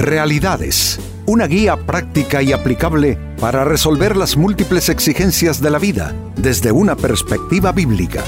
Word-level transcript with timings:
Realidades, 0.00 0.98
una 1.26 1.46
guía 1.46 1.76
práctica 1.76 2.40
y 2.40 2.52
aplicable 2.54 3.18
para 3.38 3.64
resolver 3.64 4.16
las 4.16 4.34
múltiples 4.34 4.88
exigencias 4.88 5.60
de 5.60 5.68
la 5.68 5.78
vida 5.78 6.14
desde 6.36 6.72
una 6.72 6.96
perspectiva 6.96 7.70
bíblica. 7.70 8.24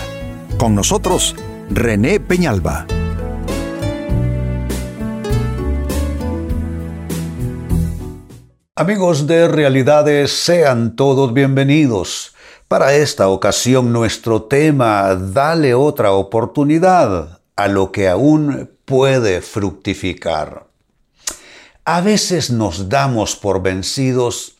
Con 0.58 0.74
nosotros, 0.74 1.34
René 1.70 2.20
Peñalba. 2.20 2.86
Amigos 8.76 9.26
de 9.26 9.48
Realidades, 9.48 10.30
sean 10.30 10.94
todos 10.94 11.32
bienvenidos. 11.32 12.34
Para 12.68 12.92
esta 12.92 13.28
ocasión 13.28 13.94
nuestro 13.94 14.42
tema, 14.42 15.14
dale 15.14 15.72
otra 15.72 16.12
oportunidad 16.12 17.40
a 17.56 17.68
lo 17.68 17.90
que 17.92 18.10
aún 18.10 18.68
puede 18.84 19.40
fructificar. 19.40 20.71
A 21.84 22.00
veces 22.00 22.50
nos 22.52 22.88
damos 22.88 23.34
por 23.34 23.60
vencidos, 23.60 24.54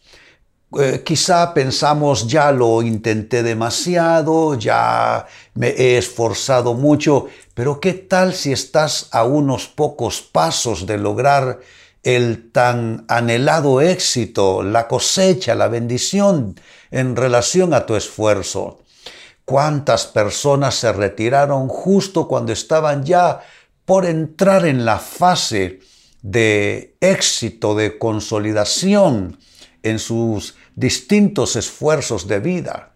eh, 0.77 1.03
quizá 1.05 1.55
pensamos 1.55 2.27
ya 2.27 2.51
lo 2.51 2.83
intenté 2.83 3.45
demasiado, 3.45 4.55
ya 4.59 5.27
me 5.55 5.69
he 5.69 5.99
esforzado 5.99 6.75
mucho, 6.75 7.29
pero 7.55 7.79
¿qué 7.79 7.93
tal 7.93 8.35
si 8.35 8.51
estás 8.51 9.07
a 9.13 9.23
unos 9.23 9.69
pocos 9.69 10.21
pasos 10.21 10.85
de 10.85 10.99
lograr 10.99 11.61
el 12.03 12.51
tan 12.51 13.05
anhelado 13.07 13.81
éxito, 13.81 14.65
la 14.65 14.89
cosecha, 14.89 15.55
la 15.55 15.69
bendición 15.69 16.57
en 16.91 17.15
relación 17.15 17.73
a 17.73 17.87
tu 17.87 17.95
esfuerzo? 17.95 18.81
¿Cuántas 19.45 20.09
personas 20.09 20.75
se 20.75 20.93
retiraron 20.93 21.69
justo 21.69 22.27
cuando 22.27 22.53
estaban 22.53 23.05
ya 23.05 23.43
por 23.85 24.07
entrar 24.07 24.67
en 24.67 24.85
la 24.85 24.99
fase 24.99 25.92
de 26.23 26.97
éxito, 27.01 27.75
de 27.75 27.99
consolidación 27.99 29.39
en 29.83 29.99
sus 29.99 30.55
distintos 30.75 31.57
esfuerzos 31.57 32.29
de 32.29 32.41
vida. 32.41 32.95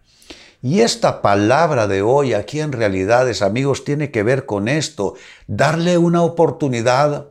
Y 0.61 0.79
esta 0.79 1.21
palabra 1.21 1.87
de 1.87 2.01
hoy 2.01 2.33
aquí 2.33 2.59
en 2.59 2.71
realidades, 2.71 3.41
amigos, 3.41 3.83
tiene 3.83 4.09
que 4.09 4.23
ver 4.23 4.45
con 4.45 4.67
esto, 4.67 5.13
darle 5.45 5.97
una 5.97 6.23
oportunidad 6.23 7.29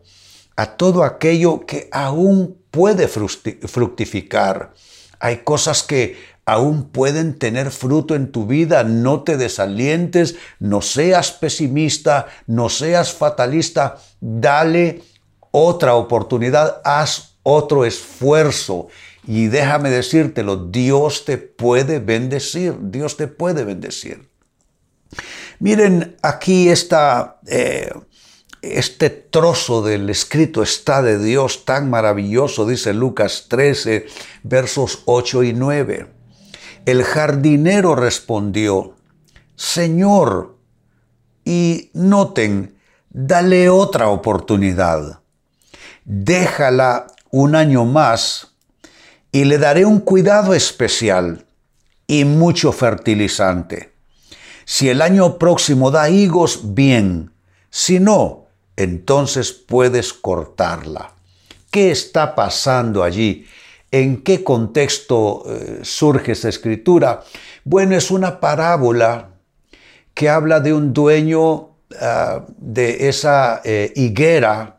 a 0.56 0.77
todo 0.77 1.03
aquello 1.03 1.66
que 1.66 1.88
aún 1.91 2.58
puede 2.70 3.08
fructificar. 3.08 4.75
Hay 5.19 5.38
cosas 5.38 5.83
que 5.83 6.16
aún 6.44 6.91
pueden 6.91 7.38
tener 7.38 7.70
fruto 7.72 8.14
en 8.14 8.31
tu 8.31 8.47
vida. 8.47 8.84
No 8.84 9.22
te 9.22 9.36
desalientes, 9.36 10.36
no 10.60 10.81
seas 10.81 11.33
pesimista, 11.33 12.27
no 12.47 12.69
seas 12.69 13.12
fatalista. 13.12 13.98
Dale 14.20 15.03
otra 15.50 15.94
oportunidad, 15.94 16.80
haz 16.84 17.36
otro 17.42 17.84
esfuerzo. 17.84 18.89
Y 19.27 19.47
déjame 19.47 19.91
decírtelo, 19.91 20.56
Dios 20.56 21.25
te 21.25 21.38
puede 21.38 21.98
bendecir, 21.98 22.77
Dios 22.80 23.16
te 23.16 23.27
puede 23.27 23.64
bendecir. 23.64 24.28
Miren, 25.58 26.16
aquí 26.22 26.69
está 26.69 27.41
eh, 27.47 27.91
este 28.62 29.11
trozo 29.11 29.83
del 29.83 30.11
escrito 30.11 30.62
está 30.62 31.03
de 31.03 31.19
Dios 31.19 31.64
tan 31.64 31.88
maravilloso, 31.91 32.66
dice 32.66 32.92
Lucas 32.92 33.47
13, 33.48 34.06
versos 34.42 35.03
8 35.06 35.44
y 35.44 35.53
9. 35.53 36.06
El 36.84 37.05
jardinero 37.05 37.94
respondió, 37.94 38.94
Señor, 39.55 40.56
y 41.44 41.91
noten, 41.94 42.77
dale 43.10 43.69
otra 43.69 44.08
oportunidad 44.08 45.20
déjala 46.06 47.08
un 47.30 47.56
año 47.56 47.84
más 47.84 48.52
y 49.32 49.44
le 49.44 49.58
daré 49.58 49.84
un 49.84 50.00
cuidado 50.00 50.54
especial 50.54 51.44
y 52.06 52.25
mucho 52.25 52.72
fertilizante. 52.72 53.92
Si 54.64 54.88
el 54.88 55.03
año 55.03 55.36
próximo 55.38 55.91
da 55.91 56.08
higos, 56.08 56.75
bien. 56.75 57.32
Si 57.70 58.00
no, 58.00 58.47
entonces 58.76 59.53
puedes 59.53 60.12
cortarla. 60.12 61.12
¿Qué 61.70 61.91
está 61.91 62.34
pasando 62.34 63.02
allí? 63.02 63.47
¿En 63.91 64.22
qué 64.22 64.42
contexto 64.42 65.44
eh, 65.47 65.81
surge 65.82 66.32
esa 66.32 66.48
escritura? 66.48 67.22
Bueno, 67.64 67.97
es 67.97 68.10
una 68.10 68.41
parábola 68.41 69.31
que 70.14 70.28
habla 70.28 70.60
de 70.60 70.72
un 70.72 70.92
dueño 70.92 71.70
ah, 72.00 72.44
de 72.56 73.08
esa 73.08 73.60
eh, 73.64 73.92
higuera 73.94 74.75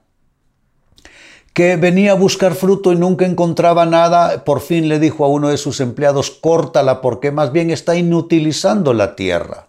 que 1.58 1.76
venía 1.76 2.12
a 2.12 2.14
buscar 2.14 2.54
fruto 2.54 2.94
y 2.94 2.98
nunca 2.98 3.26
encontraba 3.26 3.88
nada, 3.88 4.44
por 4.44 4.62
fin 4.62 4.88
le 4.88 5.00
dijo 5.00 5.26
a 5.26 5.28
uno 5.28 5.50
de 5.50 5.58
sus 5.58 5.80
empleados, 5.80 6.30
córtala 6.30 7.02
porque 7.02 7.32
más 7.32 7.52
bien 7.52 7.72
está 7.72 7.96
inutilizando 7.96 8.94
la 8.94 9.16
tierra. 9.16 9.66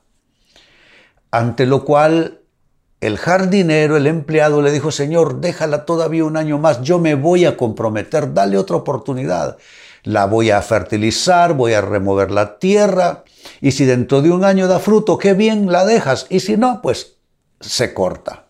Ante 1.31 1.65
lo 1.65 1.87
cual 1.87 2.41
el 3.01 3.17
jardinero, 3.17 3.97
el 3.97 4.07
empleado, 4.07 4.61
le 4.61 4.71
dijo, 4.71 4.91
Señor, 4.91 5.41
déjala 5.41 5.87
todavía 5.87 6.27
un 6.27 6.37
año 6.37 6.59
más, 6.59 6.83
yo 6.83 6.99
me 6.99 7.15
voy 7.15 7.47
a 7.47 7.57
comprometer, 7.57 8.35
dale 8.35 8.59
otra 8.59 8.77
oportunidad. 8.77 9.57
La 10.03 10.27
voy 10.27 10.51
a 10.51 10.61
fertilizar, 10.61 11.55
voy 11.55 11.73
a 11.73 11.81
remover 11.81 12.31
la 12.31 12.59
tierra, 12.59 13.25
y 13.63 13.71
si 13.71 13.87
dentro 13.87 14.21
de 14.21 14.31
un 14.31 14.45
año 14.45 14.69
da 14.69 14.79
fruto, 14.79 15.17
qué 15.17 15.33
bien 15.33 15.73
la 15.73 15.87
dejas, 15.87 16.27
y 16.29 16.41
si 16.41 16.59
no, 16.59 16.83
pues 16.83 17.17
se 17.61 17.95
corta. 17.95 18.48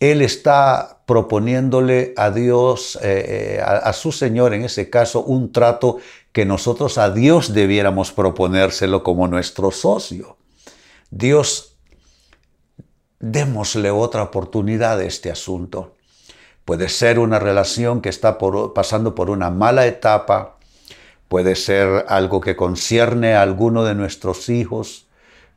Él 0.00 0.20
está 0.22 1.00
proponiéndole 1.06 2.12
a 2.16 2.30
Dios, 2.30 2.98
eh, 3.02 3.58
eh, 3.58 3.62
a, 3.62 3.92
su 3.92 4.12
Señor 4.12 4.52
en 4.52 4.64
ese 4.64 4.90
caso, 4.90 5.22
un 5.22 5.52
trato 5.52 5.98
que 6.32 6.44
nosotros 6.44 6.98
a 6.98 7.10
Dios 7.10 7.54
debiéramos 7.54 8.12
proponérselo 8.12 9.02
como 9.02 9.28
nuestro 9.28 9.70
socio. 9.70 10.36
Dios, 11.10 11.78
démosle 13.20 13.90
otra 13.90 14.22
oportunidad 14.22 14.98
a 14.98 15.04
este 15.04 15.30
asunto. 15.30 15.94
Puede 16.66 16.88
ser 16.88 17.18
una 17.18 17.38
relación 17.38 18.02
que 18.02 18.08
está 18.08 18.36
pasando 18.74 19.14
por 19.14 19.30
una 19.30 19.50
mala 19.50 19.86
etapa, 19.86 20.58
puede 21.28 21.54
ser 21.54 22.04
algo 22.08 22.40
que 22.40 22.56
concierne 22.56 23.34
a 23.34 23.42
alguno 23.42 23.84
de 23.84 23.94
nuestros 23.94 24.48
hijos, 24.48 25.06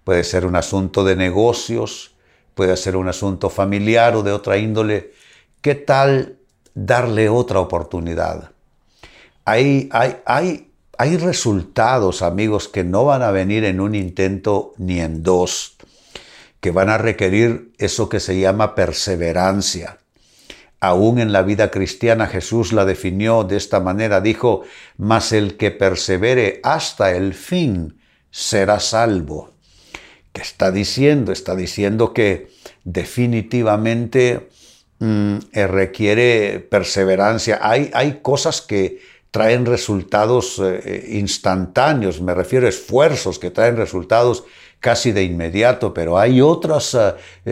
puede 0.04 0.24
ser 0.24 0.46
un 0.46 0.56
asunto 0.56 1.04
de 1.04 1.16
negocios, 1.16 2.16
puede 2.60 2.76
ser 2.76 2.98
un 2.98 3.08
asunto 3.08 3.50
familiar 3.50 4.18
o 4.18 4.22
de 4.22 4.34
otra 4.34 4.58
índole. 4.58 5.14
¿Qué 5.62 5.76
tal 5.76 6.40
darle 6.74 7.30
otra 7.30 7.62
oportunidad? 7.62 8.52
Hay, 9.46 9.88
hay, 9.94 10.18
hay, 10.26 10.70
hay 10.98 11.16
resultados, 11.16 12.22
amigos, 12.22 12.68
que 12.68 12.84
no 12.84 13.06
van 13.06 13.22
a 13.22 13.32
venir 13.32 13.64
en 13.64 13.80
un 13.80 13.96
intento 13.96 14.74
ni 14.76 15.00
en 15.00 15.24
dos, 15.24 15.78
que 16.60 16.72
van 16.72 16.90
a 16.90 16.98
requerir 16.98 17.72
eso 17.78 18.10
que 18.10 18.20
se 18.20 18.38
llama 18.38 18.76
perseverancia. 18.76 20.00
Aún 20.82 21.20
en 21.20 21.32
la 21.32 21.44
vida 21.44 21.72
cristiana 21.72 22.28
Jesús 22.28 22.74
la 22.74 22.84
definió 22.84 23.46
de 23.46 23.56
esta 23.56 23.80
manera, 23.80 24.20
dijo, 24.20 24.64
mas 24.98 25.32
el 25.32 25.56
que 25.56 25.72
persevere 25.72 26.60
hasta 26.64 27.12
el 27.12 27.34
fin 27.34 28.02
será 28.32 28.82
salvo. 28.82 29.54
¿Qué 30.34 30.42
está 30.42 30.72
diciendo? 30.72 31.32
Está 31.32 31.56
diciendo 31.56 32.14
que 32.14 32.50
definitivamente 32.84 34.50
mm, 35.00 35.38
eh, 35.54 35.68
requiere 35.68 36.60
perseverancia. 36.60 37.60
Hay, 37.62 37.90
hay, 37.94 38.20
cosas 38.22 38.62
que 38.62 39.00
traen 39.32 39.66
resultados 39.66 40.60
eh, 40.60 40.82
eh, 40.84 41.18
instantáneos, 41.18 42.22
me 42.22 42.34
refiero 42.34 42.68
a 42.68 42.70
esfuerzos 42.70 43.40
que 43.40 43.52
traen 43.52 43.78
resultados 43.78 44.44
casi 44.80 45.12
de 45.12 45.24
inmediato, 45.24 45.94
pero 45.94 46.18
hay 46.18 46.40
otras 46.40 46.96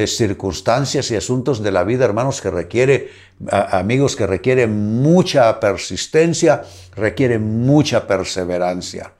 circunstancias 0.05 1.11
y 1.11 1.17
asuntos 1.17 1.61
de 1.61 1.73
la 1.73 1.83
vida, 1.83 2.05
hermanos, 2.05 2.39
que 2.39 2.49
requiere, 2.49 3.09
amigos, 3.49 4.15
que 4.15 4.25
requieren 4.25 5.01
mucha 5.01 5.59
persistencia, 5.59 6.63
requieren 6.95 7.65
mucha 7.65 8.07
perseverancia. 8.07 9.11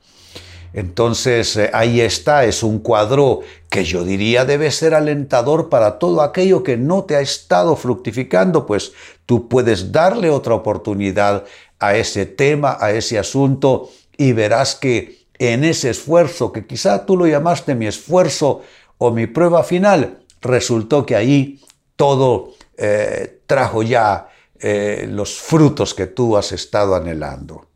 Entonces 0.72 1.56
eh, 1.56 1.70
ahí 1.72 2.00
está, 2.00 2.44
es 2.44 2.62
un 2.62 2.78
cuadro 2.80 3.40
que 3.70 3.84
yo 3.84 4.04
diría 4.04 4.44
debe 4.44 4.70
ser 4.70 4.94
alentador 4.94 5.68
para 5.68 5.98
todo 5.98 6.22
aquello 6.22 6.62
que 6.62 6.76
no 6.76 7.04
te 7.04 7.16
ha 7.16 7.20
estado 7.20 7.76
fructificando, 7.76 8.66
pues 8.66 8.92
tú 9.26 9.48
puedes 9.48 9.92
darle 9.92 10.30
otra 10.30 10.54
oportunidad 10.54 11.44
a 11.78 11.96
ese 11.96 12.26
tema, 12.26 12.76
a 12.80 12.92
ese 12.92 13.18
asunto, 13.18 13.90
y 14.16 14.32
verás 14.32 14.74
que 14.74 15.26
en 15.38 15.64
ese 15.64 15.90
esfuerzo, 15.90 16.52
que 16.52 16.66
quizá 16.66 17.06
tú 17.06 17.16
lo 17.16 17.26
llamaste 17.26 17.74
mi 17.74 17.86
esfuerzo 17.86 18.62
o 18.98 19.10
mi 19.10 19.26
prueba 19.26 19.62
final, 19.62 20.18
resultó 20.40 21.06
que 21.06 21.14
ahí 21.14 21.60
todo 21.96 22.54
eh, 22.76 23.40
trajo 23.46 23.82
ya 23.82 24.28
eh, 24.60 25.06
los 25.08 25.38
frutos 25.38 25.94
que 25.94 26.06
tú 26.06 26.36
has 26.36 26.52
estado 26.52 26.96
anhelando. 26.96 27.67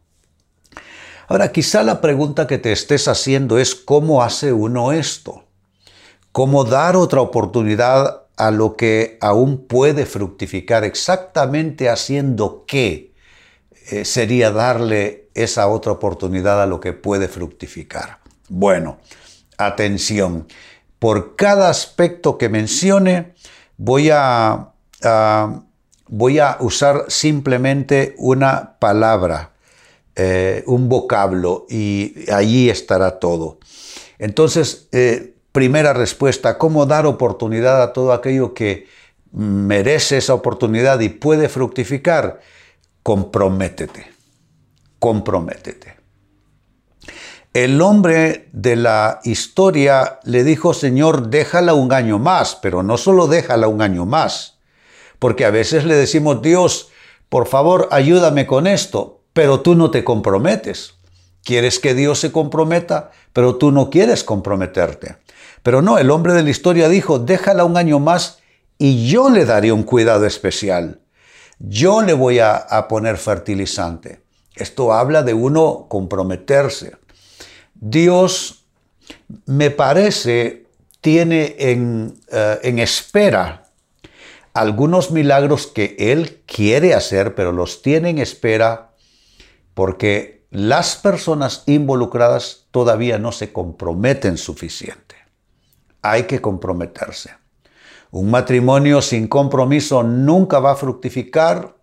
Ahora, 1.33 1.51
quizá 1.51 1.83
la 1.83 2.03
pregunta 2.03 2.47
que 2.47 2.59
te 2.59 2.73
estés 2.73 3.09
haciendo 3.09 3.59
es 3.59 3.75
cómo 3.75 4.23
hace 4.23 4.53
uno 4.53 4.93
esto. 4.93 5.45
¿Cómo 6.31 6.65
dar 6.65 6.95
otra 6.95 7.23
oportunidad 7.23 8.25
a 8.37 8.51
lo 8.51 8.77
que 8.77 9.17
aún 9.23 9.67
puede 9.67 10.05
fructificar, 10.05 10.85
exactamente 10.85 11.89
haciendo 11.89 12.67
qué 12.67 13.15
eh, 13.91 14.05
sería 14.05 14.51
darle 14.51 15.31
esa 15.33 15.69
otra 15.69 15.93
oportunidad 15.93 16.63
a 16.63 16.67
lo 16.67 16.81
que 16.81 16.93
puede 16.93 17.29
fructificar. 17.29 18.19
Bueno, 18.51 18.99
atención, 19.57 20.47
por 20.99 21.35
cada 21.37 21.71
aspecto 21.71 22.37
que 22.37 22.51
mencione 22.51 23.33
voy 23.79 24.11
a, 24.13 24.75
voy 26.09 26.39
a 26.41 26.59
usar 26.61 27.07
simplemente 27.09 28.15
una 28.19 28.79
palabra, 28.79 29.52
eh, 30.17 30.63
un 30.67 30.89
vocablo, 30.89 31.67
y 31.69 32.31
allí 32.31 32.69
estará 32.69 33.19
todo. 33.19 33.59
Entonces, 34.19 34.89
eh, 34.93 35.35
primera 35.53 35.93
respuesta, 35.93 36.59
¿cómo 36.59 36.87
dar 36.87 37.07
oportunidad 37.07 37.83
a 37.83 37.93
todo 37.93 38.13
aquello 38.13 38.55
que 38.55 38.87
merece 39.33 40.19
esa 40.19 40.35
oportunidad 40.35 41.01
y 41.01 41.09
puede 41.09 41.49
fructificar? 41.49 42.41
Comprométete, 43.03 44.07
comprométete. 44.99 45.97
El 47.55 47.83
hombre 47.83 48.49
de 48.53 48.77
la 48.77 49.21
historia 49.25 50.21
le 50.25 50.43
dijo, 50.43 50.73
Señor, 50.73 51.29
déjala 51.29 51.75
un 51.75 51.93
año 51.93 52.19
más, 52.19 52.57
pero 52.57 52.83
no 52.83 52.97
solo 52.97 53.27
déjala 53.27 53.69
un 53.69 53.83
año 53.83 54.07
más, 54.07 54.59
porque 55.19 55.45
a 55.45 55.51
veces 55.51 55.85
le 55.85 55.95
decimos, 55.95 56.41
Dios, 56.41 56.89
por 57.29 57.47
favor, 57.47 57.89
ayúdame 57.91 58.47
con 58.47 58.67
esto, 58.67 59.22
pero 59.33 59.61
tú 59.61 59.75
no 59.75 59.91
te 59.91 60.05
comprometes. 60.05 60.95
Quieres 61.45 61.79
que 61.79 61.95
Dios 61.95 62.21
se 62.21 62.33
comprometa, 62.33 63.11
pero 63.33 63.57
tú 63.57 63.73
no 63.73 63.91
quieres 63.91 64.25
comprometerte. 64.25 65.17
Pero 65.63 65.83
no, 65.83 65.99
el 65.99 66.11
hombre 66.11 66.35
de 66.35 66.43
la 66.43 66.51
historia 66.51 66.89
dijo, 66.89 67.19
déjala 67.19 67.65
un 67.65 67.77
año 67.77 67.99
más 67.99 68.39
y 68.79 69.09
yo 69.09 69.31
le 69.31 69.45
daré 69.45 69.73
un 69.73 69.83
cuidado 69.83 70.27
especial. 70.27 71.01
Yo 71.59 72.03
le 72.03 72.13
voy 72.13 72.41
a, 72.41 72.67
poner 72.89 73.17
fertilizante. 73.17 74.21
Esto 74.55 74.93
habla 74.93 75.23
de 75.23 75.35
uno 75.35 75.87
comprometerse. 75.89 76.97
Dios, 77.75 78.65
me 79.47 79.71
parece, 79.71 80.67
tiene 81.01 81.55
en, 81.59 82.15
eh, 82.31 82.59
en 82.63 82.79
espera 82.79 83.71
algunos 84.55 85.11
milagros 85.11 85.67
que 85.67 85.97
Él 85.99 86.43
quiere 86.47 86.95
hacer, 86.95 87.35
pero 87.35 87.53
los 87.53 87.83
tiene 87.83 88.11
en 88.11 88.19
espera 88.19 88.92
porque 89.75 90.47
las 90.51 90.97
personas 90.97 91.65
involucradas 91.67 92.67
todavía 92.71 93.19
no 93.19 93.33
se 93.33 93.53
comprometen 93.53 94.37
suficiente. 94.37 95.17
Hay 96.03 96.25
que 96.25 96.41
comprometerse. 96.41 97.31
Un 98.11 98.31
matrimonio 98.31 99.01
sin 99.01 99.29
compromiso 99.29 100.03
nunca 100.03 100.61
va 100.61 100.73
a 100.73 100.77
fructificar. 100.77 101.77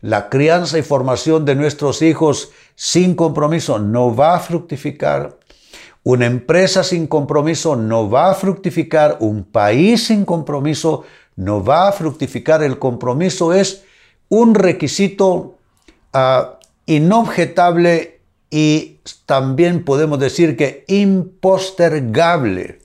La 0.00 0.28
crianza 0.28 0.78
y 0.78 0.82
formación 0.82 1.44
de 1.44 1.54
nuestros 1.54 2.02
hijos 2.02 2.50
sin 2.74 3.14
compromiso 3.14 3.78
no 3.78 4.14
va 4.14 4.34
a 4.34 4.40
fructificar. 4.40 5.38
Una 6.02 6.26
empresa 6.26 6.82
sin 6.82 7.06
compromiso 7.06 7.76
no 7.76 8.10
va 8.10 8.32
a 8.32 8.34
fructificar. 8.34 9.18
Un 9.20 9.44
país 9.44 10.08
sin 10.08 10.24
compromiso 10.24 11.04
no 11.36 11.62
va 11.62 11.86
a 11.86 11.92
fructificar. 11.92 12.64
El 12.64 12.80
compromiso 12.80 13.52
es 13.52 13.84
un 14.28 14.56
requisito 14.56 15.58
uh, 16.12 16.61
inobjetable 16.86 18.20
y 18.50 18.98
también 19.26 19.84
podemos 19.84 20.18
decir 20.18 20.56
que 20.56 20.84
impostergable. 20.88 22.80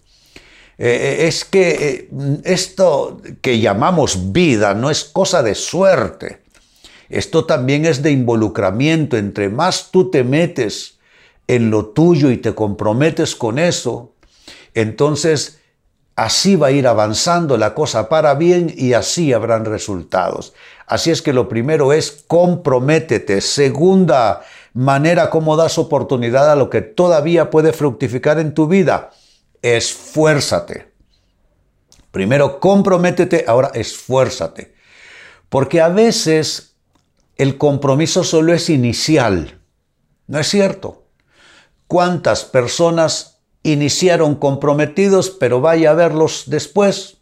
Eh, 0.78 0.90
eh, 0.90 1.28
es 1.28 1.44
que 1.44 1.70
eh, 1.70 2.10
esto 2.44 3.20
que 3.42 3.60
llamamos 3.60 4.32
vida 4.32 4.76
no 4.76 4.90
es 4.90 5.04
cosa 5.04 5.42
de 5.42 5.56
suerte. 5.56 6.42
Esto 7.10 7.46
también 7.46 7.86
es 7.86 8.04
de 8.04 8.12
involucramiento. 8.12 9.18
Entre 9.18 9.50
más 9.50 9.92
tú 9.92 10.12
te 10.12 10.24
metes 10.24 11.00
en 11.48 11.70
lo 11.72 11.88
tuyo 11.88 12.30
y 12.32 12.38
te 12.38 12.54
comprometes 12.54 13.36
con 13.36 13.58
eso, 13.58 14.14
entonces 14.74 15.60
así 16.18 16.56
va 16.56 16.68
a 16.68 16.72
ir 16.72 16.88
avanzando 16.88 17.58
la 17.58 17.76
cosa 17.76 18.10
para 18.10 18.34
bien 18.34 18.74
y 18.76 18.94
así 18.94 19.32
habrán 19.34 19.66
resultados. 19.66 20.54
Así 20.88 21.12
es 21.12 21.22
que 21.22 21.32
lo 21.32 21.48
primero 21.48 21.94
es 21.94 22.26
comprométete. 22.28 23.40
Segunda 23.40 24.42
manera 24.74 25.30
como 25.30 25.56
das 25.56 25.78
oportunidad 25.78 26.52
a 26.52 26.56
lo 26.56 26.72
que 26.72 26.82
todavía 26.82 27.52
puede 27.52 27.72
fructificar 27.72 28.40
en 28.40 28.56
tu 28.56 28.68
vida, 28.68 29.12
esfuérzate. 29.62 30.92
Primero 32.12 32.60
comprométete, 32.60 33.46
ahora 33.48 33.70
esfuérzate. 33.76 34.74
Porque 35.50 35.82
a 35.82 35.90
veces 35.90 36.78
el 37.36 37.60
compromiso 37.60 38.24
solo 38.24 38.54
es 38.54 38.72
inicial. 38.72 39.62
¿No 40.26 40.40
es 40.40 40.48
cierto? 40.48 41.06
¿Cuántas 41.86 42.44
personas 42.44 43.37
iniciaron 43.64 44.36
comprometidos, 44.36 45.30
pero 45.30 45.62
vaya 45.62 45.92
a 45.92 45.94
verlos 45.94 46.44
después? 46.48 47.18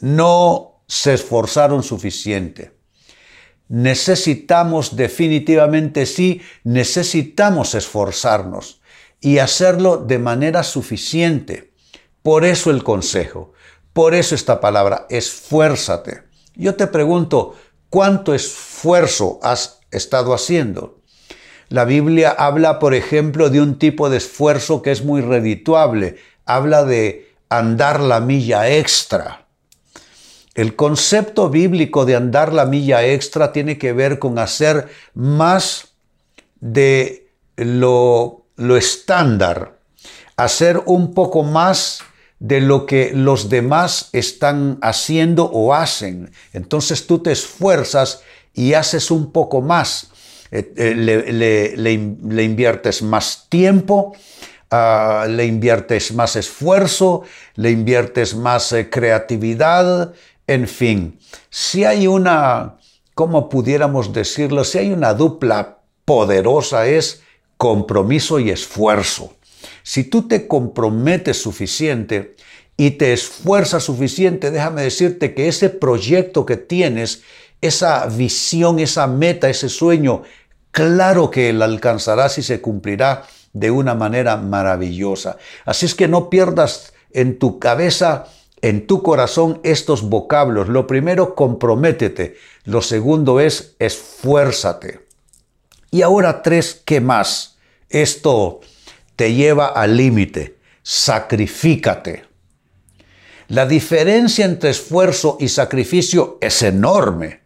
No 0.00 0.82
se 0.86 1.14
esforzaron 1.14 1.82
suficiente. 1.82 2.76
Necesitamos 3.68 4.96
definitivamente, 4.96 6.06
sí, 6.06 6.42
necesitamos 6.62 7.74
esforzarnos 7.74 8.80
y 9.20 9.38
hacerlo 9.38 9.96
de 9.96 10.18
manera 10.18 10.62
suficiente. 10.62 11.72
Por 12.22 12.44
eso 12.44 12.70
el 12.70 12.84
consejo, 12.84 13.52
por 13.92 14.14
eso 14.14 14.34
esta 14.34 14.60
palabra, 14.60 15.06
esfuérzate. 15.10 16.24
Yo 16.54 16.74
te 16.74 16.86
pregunto, 16.86 17.54
¿Cuánto 17.88 18.34
esfuerzo 18.34 19.38
has 19.42 19.80
estado 19.90 20.34
haciendo? 20.34 20.95
La 21.68 21.84
Biblia 21.84 22.30
habla, 22.30 22.78
por 22.78 22.94
ejemplo, 22.94 23.50
de 23.50 23.60
un 23.60 23.78
tipo 23.78 24.08
de 24.08 24.18
esfuerzo 24.18 24.82
que 24.82 24.92
es 24.92 25.04
muy 25.04 25.20
redituable. 25.20 26.16
Habla 26.44 26.84
de 26.84 27.32
andar 27.48 28.00
la 28.00 28.20
milla 28.20 28.70
extra. 28.70 29.46
El 30.54 30.76
concepto 30.76 31.50
bíblico 31.50 32.06
de 32.06 32.16
andar 32.16 32.52
la 32.52 32.66
milla 32.66 33.04
extra 33.04 33.52
tiene 33.52 33.78
que 33.78 33.92
ver 33.92 34.18
con 34.18 34.38
hacer 34.38 34.88
más 35.12 35.94
de 36.60 37.28
lo, 37.56 38.46
lo 38.56 38.76
estándar, 38.76 39.78
hacer 40.36 40.82
un 40.86 41.14
poco 41.14 41.42
más 41.42 42.00
de 42.38 42.60
lo 42.60 42.86
que 42.86 43.12
los 43.12 43.48
demás 43.48 44.08
están 44.12 44.78
haciendo 44.82 45.44
o 45.44 45.74
hacen. 45.74 46.30
Entonces 46.52 47.06
tú 47.06 47.18
te 47.18 47.32
esfuerzas 47.32 48.22
y 48.54 48.74
haces 48.74 49.10
un 49.10 49.32
poco 49.32 49.60
más. 49.60 50.10
Eh, 50.50 50.72
eh, 50.76 50.94
le, 50.94 52.42
inviertes 52.42 53.02
más 53.02 53.46
tiempo, 53.48 54.14
ah, 54.70 55.26
le 55.28 55.44
inviertes 55.44 56.12
más 56.12 56.36
esfuerzo, 56.36 57.22
le 57.56 57.70
inviertes 57.70 58.34
más 58.34 58.72
eh, 58.72 58.88
creatividad, 58.88 60.12
en 60.46 60.68
fin. 60.68 61.18
Si 61.50 61.84
hay 61.84 62.06
una, 62.06 62.76
¿cómo 63.14 63.48
pudiéramos 63.48 64.12
decirlo? 64.12 64.64
Si 64.64 64.78
hay 64.78 64.92
una 64.92 65.14
dupla 65.14 65.78
poderosa 66.04 66.86
es 66.86 67.22
compromiso 67.56 68.38
y 68.38 68.50
esfuerzo. 68.50 69.34
Si 69.82 70.04
tú 70.04 70.28
te 70.28 70.46
comprometes 70.46 71.40
suficiente 71.40 72.36
y 72.76 72.92
te 72.92 73.12
esfuerzas 73.12 73.84
suficiente, 73.84 74.50
déjame 74.50 74.82
decirte 74.82 75.34
que 75.34 75.48
ese 75.48 75.70
proyecto 75.70 76.46
que 76.46 76.56
tienes, 76.56 77.22
esa 77.66 78.06
visión, 78.06 78.78
esa 78.78 79.06
meta, 79.06 79.48
ese 79.48 79.68
sueño, 79.68 80.22
claro 80.70 81.30
que 81.30 81.52
la 81.52 81.64
alcanzarás 81.64 82.38
y 82.38 82.42
se 82.42 82.60
cumplirá 82.60 83.24
de 83.52 83.70
una 83.70 83.94
manera 83.94 84.36
maravillosa. 84.36 85.38
Así 85.64 85.86
es 85.86 85.94
que 85.94 86.08
no 86.08 86.28
pierdas 86.28 86.92
en 87.12 87.38
tu 87.38 87.58
cabeza, 87.58 88.26
en 88.60 88.86
tu 88.86 89.02
corazón 89.02 89.60
estos 89.62 90.02
vocablos. 90.02 90.68
Lo 90.68 90.86
primero, 90.86 91.34
comprométete. 91.34 92.36
Lo 92.64 92.82
segundo 92.82 93.40
es 93.40 93.74
esfuérzate. 93.78 95.06
Y 95.90 96.02
ahora 96.02 96.42
tres, 96.42 96.82
¿qué 96.84 97.00
más? 97.00 97.56
Esto 97.88 98.60
te 99.14 99.32
lleva 99.32 99.68
al 99.68 99.96
límite. 99.96 100.58
Sacrifícate. 100.82 102.24
La 103.48 103.64
diferencia 103.64 104.44
entre 104.44 104.70
esfuerzo 104.70 105.36
y 105.40 105.48
sacrificio 105.48 106.36
es 106.40 106.62
enorme. 106.62 107.45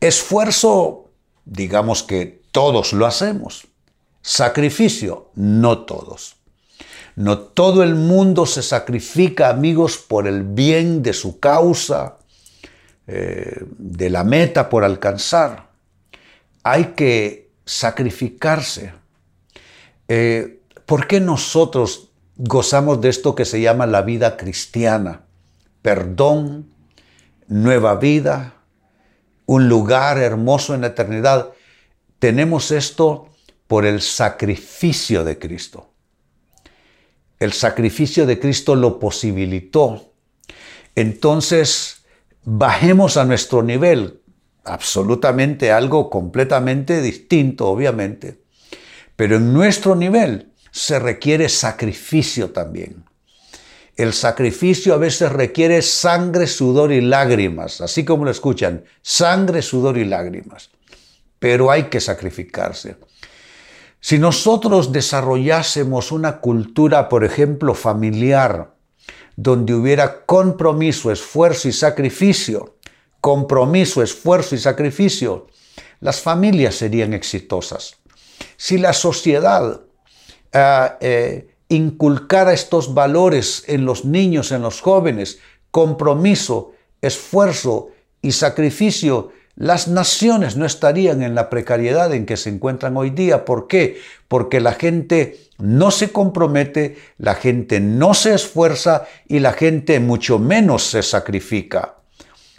Esfuerzo, 0.00 1.10
digamos 1.44 2.02
que 2.02 2.42
todos 2.52 2.92
lo 2.92 3.06
hacemos. 3.06 3.66
Sacrificio, 4.22 5.30
no 5.34 5.84
todos. 5.84 6.36
No 7.16 7.38
todo 7.38 7.82
el 7.82 7.94
mundo 7.94 8.46
se 8.46 8.62
sacrifica, 8.62 9.50
amigos, 9.50 9.98
por 9.98 10.26
el 10.26 10.42
bien 10.42 11.02
de 11.02 11.12
su 11.12 11.38
causa, 11.38 12.18
eh, 13.06 13.64
de 13.78 14.10
la 14.10 14.24
meta 14.24 14.68
por 14.68 14.84
alcanzar. 14.84 15.70
Hay 16.62 16.92
que 16.96 17.50
sacrificarse. 17.64 18.92
Eh, 20.08 20.60
¿Por 20.86 21.06
qué 21.06 21.20
nosotros 21.20 22.08
gozamos 22.36 23.00
de 23.00 23.10
esto 23.10 23.34
que 23.34 23.44
se 23.44 23.60
llama 23.60 23.86
la 23.86 24.02
vida 24.02 24.36
cristiana? 24.36 25.24
perdón, 25.82 26.70
nueva 27.48 27.96
vida, 27.96 28.54
un 29.50 29.68
lugar 29.68 30.18
hermoso 30.18 30.76
en 30.76 30.82
la 30.82 30.86
eternidad. 30.86 31.50
Tenemos 32.20 32.70
esto 32.70 33.30
por 33.66 33.84
el 33.84 34.00
sacrificio 34.00 35.24
de 35.24 35.40
Cristo. 35.40 35.90
El 37.40 37.52
sacrificio 37.52 38.26
de 38.26 38.38
Cristo 38.38 38.76
lo 38.76 39.00
posibilitó. 39.00 40.12
Entonces, 40.94 42.04
bajemos 42.44 43.16
a 43.16 43.24
nuestro 43.24 43.64
nivel, 43.64 44.22
absolutamente 44.62 45.72
algo 45.72 46.10
completamente 46.10 47.02
distinto, 47.02 47.66
obviamente. 47.66 48.44
Pero 49.16 49.38
en 49.38 49.52
nuestro 49.52 49.96
nivel 49.96 50.52
se 50.70 51.00
requiere 51.00 51.48
sacrificio 51.48 52.50
también. 52.50 53.04
El 54.00 54.14
sacrificio 54.14 54.94
a 54.94 54.96
veces 54.96 55.30
requiere 55.30 55.82
sangre, 55.82 56.46
sudor 56.46 56.90
y 56.90 57.02
lágrimas, 57.02 57.82
así 57.82 58.02
como 58.02 58.24
lo 58.24 58.30
escuchan, 58.30 58.82
sangre, 59.02 59.60
sudor 59.60 59.98
y 59.98 60.06
lágrimas. 60.06 60.70
Pero 61.38 61.70
hay 61.70 61.90
que 61.90 62.00
sacrificarse. 62.00 62.96
Si 64.00 64.18
nosotros 64.18 64.90
desarrollásemos 64.90 66.12
una 66.12 66.40
cultura, 66.40 67.10
por 67.10 67.24
ejemplo, 67.24 67.74
familiar, 67.74 68.72
donde 69.36 69.74
hubiera 69.74 70.24
compromiso, 70.24 71.12
esfuerzo 71.12 71.68
y 71.68 71.72
sacrificio, 71.72 72.76
compromiso, 73.20 74.02
esfuerzo 74.02 74.54
y 74.54 74.58
sacrificio, 74.58 75.48
las 76.00 76.22
familias 76.22 76.74
serían 76.74 77.12
exitosas. 77.12 77.96
Si 78.56 78.78
la 78.78 78.94
sociedad 78.94 79.82
ah, 80.54 80.96
eh, 81.02 81.49
inculcara 81.70 82.52
estos 82.52 82.92
valores 82.92 83.64
en 83.66 83.86
los 83.86 84.04
niños, 84.04 84.52
en 84.52 84.62
los 84.62 84.82
jóvenes, 84.82 85.38
compromiso, 85.70 86.72
esfuerzo 87.00 87.90
y 88.20 88.32
sacrificio, 88.32 89.30
las 89.54 89.88
naciones 89.88 90.56
no 90.56 90.66
estarían 90.66 91.22
en 91.22 91.34
la 91.34 91.48
precariedad 91.48 92.12
en 92.12 92.26
que 92.26 92.36
se 92.36 92.50
encuentran 92.50 92.96
hoy 92.96 93.10
día. 93.10 93.44
¿Por 93.44 93.66
qué? 93.66 94.00
Porque 94.26 94.60
la 94.60 94.72
gente 94.72 95.38
no 95.58 95.90
se 95.90 96.12
compromete, 96.12 96.98
la 97.18 97.34
gente 97.34 97.78
no 97.78 98.14
se 98.14 98.34
esfuerza 98.34 99.06
y 99.28 99.38
la 99.38 99.52
gente 99.52 100.00
mucho 100.00 100.38
menos 100.38 100.84
se 100.84 101.02
sacrifica. 101.02 101.96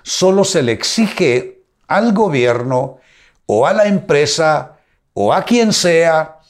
Solo 0.04 0.44
se 0.44 0.64
le 0.64 0.72
exige 0.72 1.64
al 1.88 2.14
gobierno 2.14 3.00
o 3.46 3.68
a 3.68 3.74
la 3.74 3.88
empresa 3.88 4.78
o 5.14 5.34
a 5.34 5.44
quien 5.44 5.74
sea 5.74 6.41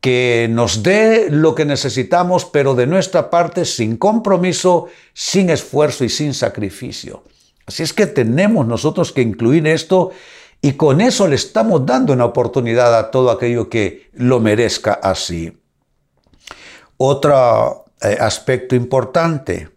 que 0.00 0.46
nos 0.50 0.82
dé 0.82 1.28
lo 1.30 1.54
que 1.54 1.64
necesitamos, 1.64 2.44
pero 2.44 2.74
de 2.74 2.86
nuestra 2.86 3.30
parte 3.30 3.64
sin 3.64 3.96
compromiso, 3.96 4.86
sin 5.12 5.50
esfuerzo 5.50 6.04
y 6.04 6.08
sin 6.08 6.34
sacrificio. 6.34 7.24
Así 7.66 7.82
es 7.82 7.92
que 7.92 8.06
tenemos 8.06 8.66
nosotros 8.66 9.12
que 9.12 9.22
incluir 9.22 9.66
esto 9.66 10.12
y 10.60 10.72
con 10.72 11.00
eso 11.00 11.26
le 11.26 11.36
estamos 11.36 11.84
dando 11.84 12.12
una 12.12 12.24
oportunidad 12.24 12.96
a 12.96 13.10
todo 13.10 13.30
aquello 13.30 13.68
que 13.68 14.10
lo 14.14 14.40
merezca 14.40 14.94
así. 14.94 15.56
Otro 16.96 17.84
eh, 18.00 18.16
aspecto 18.20 18.74
importante, 18.74 19.70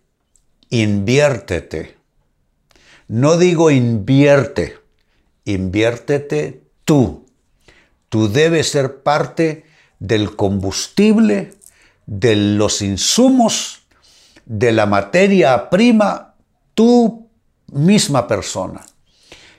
inviértete. 0.69 1.97
No 3.07 3.37
digo 3.37 3.69
invierte, 3.69 4.77
inviértete 5.45 6.63
tú. 6.85 7.25
Tú 8.09 8.31
debes 8.31 8.69
ser 8.69 9.03
parte 9.03 9.65
del 10.01 10.35
combustible, 10.35 11.53
de 12.07 12.35
los 12.35 12.81
insumos, 12.81 13.83
de 14.45 14.71
la 14.71 14.87
materia 14.87 15.69
prima, 15.69 16.33
tú 16.73 17.29
misma 17.71 18.27
persona. 18.27 18.81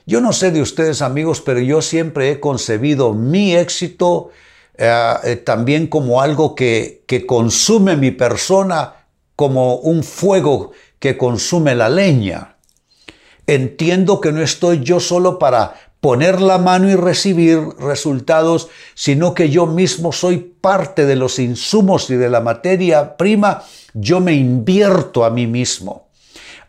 Yo 0.05 0.19
no 0.19 0.33
sé 0.33 0.51
de 0.51 0.61
ustedes 0.61 1.01
amigos, 1.01 1.39
pero 1.39 1.61
yo 1.61 1.81
siempre 1.81 2.29
he 2.29 2.39
concebido 2.41 3.13
mi 3.13 3.55
éxito 3.55 4.31
eh, 4.77 5.13
eh, 5.23 5.35
también 5.37 5.87
como 5.87 6.21
algo 6.21 6.55
que 6.55 7.05
consume 7.25 7.95
mi 7.95 8.11
persona, 8.11 8.95
como 9.37 9.77
un 9.77 10.03
fuego 10.03 10.71
que 10.99 11.17
consume 11.17 11.73
la 11.73 11.87
leña. 11.87 12.57
Entiendo 13.47 14.19
que 14.19 14.33
no 14.33 14.41
estoy 14.41 14.83
yo 14.83 14.99
solo 14.99 15.39
para 15.39 15.92
poner 16.03 16.41
la 16.41 16.57
mano 16.57 16.89
y 16.89 16.95
recibir 16.95 17.61
resultados, 17.79 18.67
sino 18.93 19.33
que 19.33 19.49
yo 19.49 19.67
mismo 19.67 20.11
soy 20.11 20.37
parte 20.37 21.05
de 21.05 21.15
los 21.15 21.39
insumos 21.39 22.09
y 22.09 22.15
de 22.15 22.29
la 22.29 22.41
materia 22.41 23.15
prima, 23.15 23.63
yo 23.93 24.19
me 24.19 24.33
invierto 24.33 25.23
a 25.23 25.29
mí 25.29 25.47
mismo. 25.47 26.09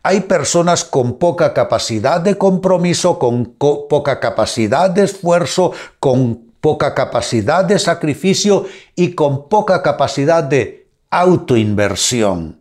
Hay 0.04 0.20
personas 0.20 0.84
con 0.84 1.18
poca 1.18 1.52
capacidad 1.52 2.20
de 2.20 2.38
compromiso, 2.38 3.18
con 3.18 3.56
poca 3.56 4.20
capacidad 4.20 4.88
de 4.88 5.02
esfuerzo, 5.02 5.72
con 5.98 6.52
poca 6.60 6.94
capacidad 6.94 7.64
de 7.64 7.80
sacrificio 7.80 8.66
y 8.94 9.16
con 9.16 9.48
poca 9.48 9.82
capacidad 9.82 10.44
de 10.44 10.86
autoinversión. 11.10 12.60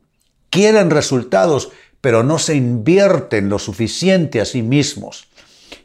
Quieren 0.49 0.89
resultados, 0.89 1.69
pero 2.01 2.23
no 2.23 2.39
se 2.39 2.55
invierten 2.55 3.47
lo 3.47 3.59
suficiente 3.59 4.41
a 4.41 4.45
sí 4.45 4.63
mismos. 4.63 5.27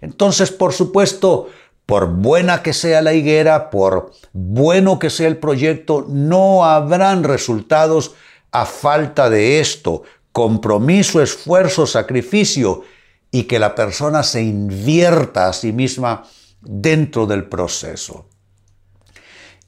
Entonces, 0.00 0.50
por 0.50 0.72
supuesto, 0.72 1.48
por 1.86 2.08
buena 2.08 2.62
que 2.62 2.72
sea 2.72 3.00
la 3.00 3.14
higuera, 3.14 3.70
por 3.70 4.12
bueno 4.32 4.98
que 4.98 5.10
sea 5.10 5.28
el 5.28 5.38
proyecto, 5.38 6.04
no 6.08 6.64
habrán 6.64 7.24
resultados 7.24 8.14
a 8.52 8.66
falta 8.66 9.30
de 9.30 9.60
esto, 9.60 10.02
compromiso, 10.32 11.22
esfuerzo, 11.22 11.86
sacrificio 11.86 12.82
y 13.30 13.44
que 13.44 13.58
la 13.58 13.74
persona 13.74 14.22
se 14.22 14.42
invierta 14.42 15.48
a 15.48 15.52
sí 15.52 15.72
misma 15.72 16.24
dentro 16.60 17.26
del 17.26 17.48
proceso. 17.48 18.26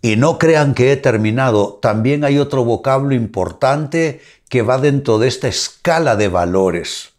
Y 0.03 0.17
no 0.17 0.39
crean 0.39 0.75
que 0.75 0.93
he 0.93 0.97
terminado, 0.97 1.79
también 1.81 2.25
hay 2.25 2.39
otro 2.39 2.65
vocablo 2.65 3.15
importante 3.15 4.21
que 4.49 4.63
va 4.63 4.79
dentro 4.79 5.19
de 5.19 5.29
esta 5.29 5.49
escala 5.49 6.17
de 6.17 6.29
valores. 6.29 7.10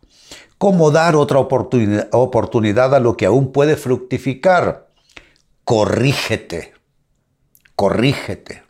¿Cómo 0.62 0.92
dar 0.92 1.16
otra 1.16 1.40
oportunidad 1.40 2.94
a 2.94 3.00
lo 3.00 3.18
que 3.18 3.26
aún 3.26 3.52
puede 3.52 3.76
fructificar? 3.76 4.90
Corrígete, 5.64 6.74
corrígete. 7.76 8.62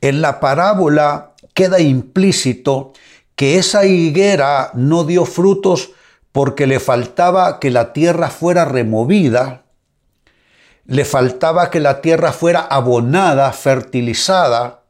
En 0.00 0.22
la 0.22 0.40
parábola 0.40 1.34
queda 1.52 1.78
implícito 1.78 2.94
que 3.36 3.58
esa 3.58 3.84
higuera 3.84 4.70
no 4.72 5.04
dio 5.04 5.26
frutos 5.26 5.90
porque 6.32 6.66
le 6.66 6.80
faltaba 6.80 7.60
que 7.60 7.70
la 7.70 7.92
tierra 7.92 8.30
fuera 8.30 8.64
removida, 8.64 9.66
le 10.86 11.04
faltaba 11.04 11.68
que 11.68 11.80
la 11.80 12.00
tierra 12.00 12.32
fuera 12.32 12.60
abonada, 12.60 13.52
fertilizada, 13.52 14.84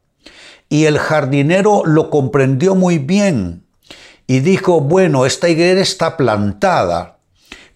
y 0.68 0.84
el 0.84 1.00
jardinero 1.00 1.82
lo 1.84 2.08
comprendió 2.08 2.76
muy 2.76 2.98
bien 2.98 3.64
y 4.28 4.40
dijo, 4.40 4.82
bueno, 4.82 5.24
esta 5.24 5.48
higuera 5.48 5.80
está 5.80 6.18
plantada, 6.18 7.16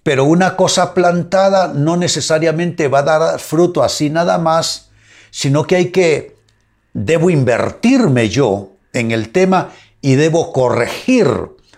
pero 0.03 0.25
una 0.25 0.55
cosa 0.55 0.93
plantada 0.93 1.69
no 1.69 1.97
necesariamente 1.97 2.89
va 2.89 2.99
a 2.99 3.03
dar 3.03 3.41
fruto 3.41 3.83
así 3.83 4.11
nada 4.11 4.37
más, 4.37 4.91
sino 5.31 5.67
que 5.67 5.77
hay 5.77 5.91
que, 5.91 6.37
debo 6.93 7.31
invertirme 7.31 8.29
yo 8.29 8.73
en 8.93 9.13
el 9.13 9.31
tema 9.31 9.71
y 10.03 10.17
debo 10.17 10.53
corregir 10.53 11.27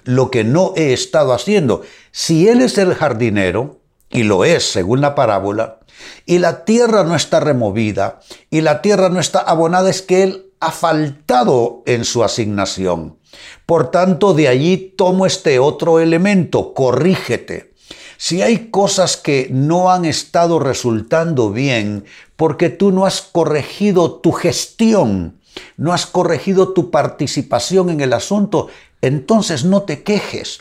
lo 0.02 0.32
que 0.32 0.42
no 0.42 0.72
he 0.76 0.92
estado 0.92 1.32
haciendo. 1.32 1.82
Si 2.10 2.48
Él 2.48 2.60
es 2.60 2.76
el 2.76 2.94
jardinero, 2.94 3.80
y 4.10 4.24
lo 4.24 4.44
es 4.44 4.68
según 4.72 5.00
la 5.00 5.14
parábola, 5.14 5.78
y 6.26 6.38
la 6.38 6.64
tierra 6.64 7.04
no 7.04 7.14
está 7.14 7.38
removida, 7.38 8.18
y 8.50 8.60
la 8.60 8.82
tierra 8.82 9.08
no 9.08 9.20
está 9.20 9.38
abonada, 9.38 9.88
es 9.88 10.02
que 10.02 10.24
Él 10.24 10.46
ha 10.58 10.72
faltado 10.72 11.84
en 11.86 12.04
su 12.04 12.24
asignación. 12.24 13.18
Por 13.66 13.90
tanto, 13.90 14.34
de 14.34 14.48
allí 14.48 14.94
tomo 14.96 15.26
este 15.26 15.58
otro 15.58 16.00
elemento, 16.00 16.74
corrígete. 16.74 17.74
Si 18.16 18.42
hay 18.42 18.70
cosas 18.70 19.16
que 19.16 19.48
no 19.50 19.90
han 19.90 20.04
estado 20.04 20.58
resultando 20.58 21.50
bien 21.50 22.04
porque 22.36 22.70
tú 22.70 22.92
no 22.92 23.06
has 23.06 23.20
corregido 23.20 24.12
tu 24.12 24.32
gestión, 24.32 25.38
no 25.76 25.92
has 25.92 26.06
corregido 26.06 26.72
tu 26.72 26.90
participación 26.90 27.90
en 27.90 28.00
el 28.00 28.12
asunto, 28.12 28.68
entonces 29.02 29.64
no 29.64 29.82
te 29.82 30.02
quejes. 30.02 30.60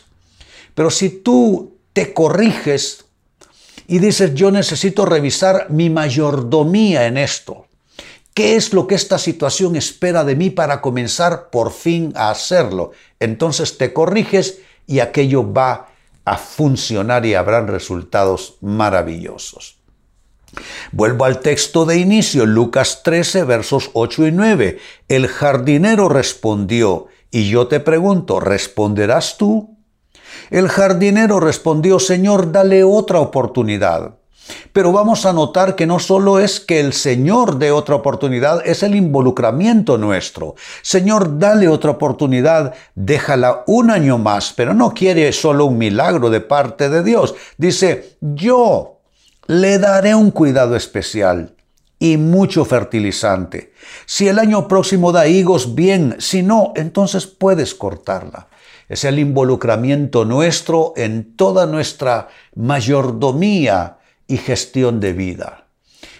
Pero 0.74 0.90
si 0.90 1.08
tú 1.08 1.78
te 1.92 2.12
corriges 2.12 3.04
y 3.86 3.98
dices, 3.98 4.34
yo 4.34 4.50
necesito 4.50 5.06
revisar 5.06 5.70
mi 5.70 5.90
mayordomía 5.90 7.06
en 7.06 7.16
esto, 7.16 7.66
¿Qué 8.34 8.56
es 8.56 8.72
lo 8.72 8.88
que 8.88 8.96
esta 8.96 9.18
situación 9.18 9.76
espera 9.76 10.24
de 10.24 10.34
mí 10.34 10.50
para 10.50 10.80
comenzar 10.80 11.50
por 11.50 11.70
fin 11.70 12.12
a 12.16 12.30
hacerlo? 12.30 12.90
Entonces 13.20 13.78
te 13.78 13.92
corriges 13.92 14.58
y 14.88 14.98
aquello 14.98 15.52
va 15.52 15.86
a 16.24 16.36
funcionar 16.36 17.24
y 17.26 17.34
habrán 17.34 17.68
resultados 17.68 18.56
maravillosos. 18.60 19.76
Vuelvo 20.90 21.24
al 21.24 21.40
texto 21.40 21.84
de 21.84 21.98
inicio, 21.98 22.44
Lucas 22.44 23.02
13, 23.04 23.44
versos 23.44 23.90
8 23.92 24.26
y 24.26 24.32
9. 24.32 24.78
El 25.06 25.28
jardinero 25.28 26.08
respondió, 26.08 27.06
y 27.30 27.48
yo 27.48 27.68
te 27.68 27.78
pregunto, 27.78 28.40
¿responderás 28.40 29.36
tú? 29.38 29.76
El 30.50 30.68
jardinero 30.68 31.38
respondió, 31.38 32.00
Señor, 32.00 32.50
dale 32.50 32.82
otra 32.82 33.20
oportunidad. 33.20 34.16
Pero 34.72 34.92
vamos 34.92 35.24
a 35.26 35.32
notar 35.32 35.76
que 35.76 35.86
no 35.86 35.98
solo 35.98 36.38
es 36.38 36.60
que 36.60 36.80
el 36.80 36.92
Señor 36.92 37.58
dé 37.58 37.70
otra 37.70 37.94
oportunidad, 37.94 38.66
es 38.66 38.82
el 38.82 38.94
involucramiento 38.94 39.98
nuestro. 39.98 40.54
Señor, 40.82 41.38
dale 41.38 41.68
otra 41.68 41.92
oportunidad, 41.92 42.74
déjala 42.94 43.62
un 43.66 43.90
año 43.90 44.18
más, 44.18 44.52
pero 44.52 44.74
no 44.74 44.92
quiere 44.92 45.32
solo 45.32 45.66
un 45.66 45.78
milagro 45.78 46.30
de 46.30 46.40
parte 46.40 46.88
de 46.88 47.02
Dios. 47.02 47.34
Dice, 47.56 48.16
yo 48.20 49.00
le 49.46 49.78
daré 49.78 50.14
un 50.14 50.30
cuidado 50.30 50.76
especial 50.76 51.54
y 51.98 52.16
mucho 52.16 52.64
fertilizante. 52.64 53.72
Si 54.06 54.28
el 54.28 54.38
año 54.38 54.68
próximo 54.68 55.12
da 55.12 55.26
higos, 55.26 55.74
bien, 55.74 56.16
si 56.18 56.42
no, 56.42 56.72
entonces 56.76 57.26
puedes 57.26 57.74
cortarla. 57.74 58.48
Es 58.88 59.04
el 59.04 59.18
involucramiento 59.18 60.24
nuestro 60.24 60.92
en 60.96 61.36
toda 61.36 61.66
nuestra 61.66 62.28
mayordomía 62.54 63.98
y 64.26 64.38
gestión 64.38 65.00
de 65.00 65.12
vida. 65.12 65.68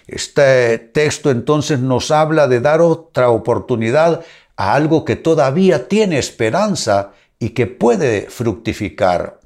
Este 0.07 0.77
texto 0.77 1.31
entonces 1.31 1.79
nos 1.79 2.11
habla 2.11 2.47
de 2.47 2.59
dar 2.59 2.81
otra 2.81 3.29
oportunidad 3.29 4.23
a 4.55 4.73
algo 4.75 5.03
que 5.03 5.15
todavía 5.15 5.87
tiene 5.87 6.19
esperanza 6.19 7.13
y 7.39 7.49
que 7.49 7.67
puede 7.67 8.29
fructificar. 8.29 9.39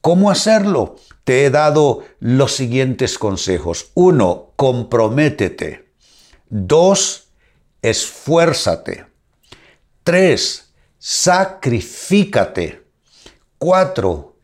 ¿Cómo 0.00 0.30
hacerlo? 0.30 0.96
Te 1.24 1.44
he 1.44 1.50
dado 1.50 2.04
los 2.18 2.52
siguientes 2.52 3.18
consejos. 3.18 3.90
Uno, 3.94 4.52
comprométete. 4.56 5.90
Dos, 6.48 7.28
esfuérzate. 7.82 9.06
Tres, 10.02 10.72
sacrifícate. 10.98 12.82
Cuatro, 13.58 14.36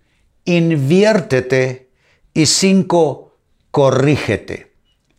inviértete. 0.45 1.91
Y 2.35 2.45
cinco, 2.45 3.26
corrígete. 3.77 4.73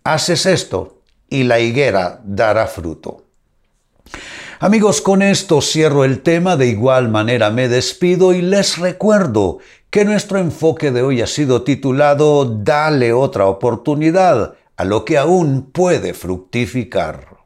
Haces 0.04 0.48
esto 0.48 1.04
y 1.30 1.44
la 1.44 1.60
higuera 1.60 2.22
dará 2.26 2.66
fruto. 2.66 3.28
Amigos, 4.60 5.00
con 5.00 5.22
esto 5.22 5.62
cierro 5.62 6.04
el 6.04 6.24
tema, 6.24 6.58
de 6.58 6.66
igual 6.66 7.08
manera 7.08 7.52
me 7.52 7.68
despido 7.68 8.34
y 8.34 8.42
les 8.42 8.80
recuerdo 8.80 9.60
que 9.92 10.06
nuestro 10.06 10.40
enfoque 10.40 10.90
de 10.90 11.04
hoy 11.04 11.22
ha 11.22 11.28
sido 11.28 11.62
titulado 11.62 12.46
Dale 12.46 13.14
otra 13.14 13.46
oportunidad 13.46 14.56
a 14.76 14.86
lo 14.86 15.06
que 15.06 15.20
aún 15.20 15.70
puede 15.72 16.16
fructificar. 16.16 17.38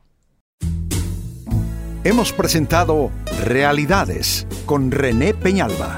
Hemos 2.05 2.31
presentado 2.31 3.11
Realidades 3.43 4.47
con 4.65 4.91
René 4.91 5.33
Peñalba. 5.33 5.97